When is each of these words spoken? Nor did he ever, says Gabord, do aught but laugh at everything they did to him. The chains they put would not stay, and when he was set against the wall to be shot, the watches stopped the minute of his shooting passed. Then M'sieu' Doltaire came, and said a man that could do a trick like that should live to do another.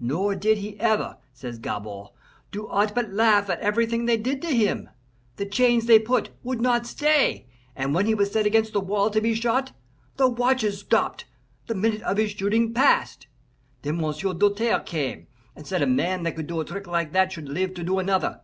Nor 0.00 0.34
did 0.34 0.56
he 0.56 0.80
ever, 0.80 1.18
says 1.34 1.58
Gabord, 1.58 2.08
do 2.50 2.66
aught 2.66 2.94
but 2.94 3.10
laugh 3.12 3.50
at 3.50 3.60
everything 3.60 4.06
they 4.06 4.16
did 4.16 4.40
to 4.40 4.48
him. 4.56 4.88
The 5.36 5.44
chains 5.44 5.84
they 5.84 5.98
put 5.98 6.30
would 6.42 6.62
not 6.62 6.86
stay, 6.86 7.46
and 7.76 7.94
when 7.94 8.06
he 8.06 8.14
was 8.14 8.32
set 8.32 8.46
against 8.46 8.72
the 8.72 8.80
wall 8.80 9.10
to 9.10 9.20
be 9.20 9.34
shot, 9.34 9.72
the 10.16 10.30
watches 10.30 10.80
stopped 10.80 11.26
the 11.66 11.74
minute 11.74 12.00
of 12.04 12.16
his 12.16 12.30
shooting 12.30 12.72
passed. 12.72 13.26
Then 13.82 13.98
M'sieu' 13.98 14.32
Doltaire 14.32 14.80
came, 14.80 15.26
and 15.54 15.66
said 15.66 15.82
a 15.82 15.86
man 15.86 16.22
that 16.22 16.36
could 16.36 16.46
do 16.46 16.58
a 16.60 16.64
trick 16.64 16.86
like 16.86 17.12
that 17.12 17.32
should 17.32 17.50
live 17.50 17.74
to 17.74 17.84
do 17.84 17.98
another. 17.98 18.40